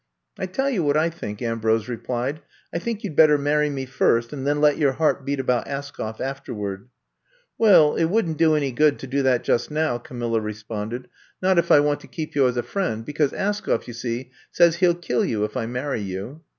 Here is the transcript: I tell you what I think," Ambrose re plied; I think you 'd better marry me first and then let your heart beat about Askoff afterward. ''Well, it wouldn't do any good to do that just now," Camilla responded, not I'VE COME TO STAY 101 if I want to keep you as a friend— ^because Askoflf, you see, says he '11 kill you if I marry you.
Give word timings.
I 0.39 0.47
tell 0.47 0.67
you 0.67 0.83
what 0.83 0.97
I 0.97 1.11
think," 1.11 1.43
Ambrose 1.43 1.87
re 1.87 1.95
plied; 1.97 2.41
I 2.73 2.79
think 2.79 3.03
you 3.03 3.11
'd 3.11 3.15
better 3.15 3.37
marry 3.37 3.69
me 3.69 3.85
first 3.85 4.33
and 4.33 4.47
then 4.47 4.59
let 4.59 4.79
your 4.79 4.93
heart 4.93 5.25
beat 5.25 5.39
about 5.39 5.67
Askoff 5.67 6.19
afterward. 6.19 6.87
''Well, 7.59 7.95
it 7.95 8.05
wouldn't 8.05 8.39
do 8.39 8.55
any 8.55 8.71
good 8.71 8.97
to 8.97 9.05
do 9.05 9.21
that 9.21 9.43
just 9.43 9.69
now," 9.69 9.99
Camilla 9.99 10.41
responded, 10.41 11.07
not 11.39 11.51
I'VE 11.51 11.55
COME 11.55 11.55
TO 11.55 11.65
STAY 11.67 11.73
101 11.81 11.81
if 11.83 11.85
I 11.85 11.87
want 11.87 11.99
to 11.99 12.15
keep 12.15 12.35
you 12.35 12.47
as 12.47 12.57
a 12.57 12.63
friend— 12.67 13.05
^because 13.05 13.37
Askoflf, 13.37 13.85
you 13.85 13.93
see, 13.93 14.31
says 14.49 14.77
he 14.77 14.87
'11 14.87 15.01
kill 15.03 15.23
you 15.23 15.43
if 15.43 15.55
I 15.55 15.67
marry 15.67 16.01
you. 16.01 16.41